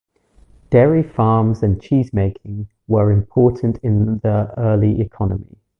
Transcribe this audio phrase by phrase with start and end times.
[0.71, 5.59] Dairy farms and cheesemaking were important in the early economy.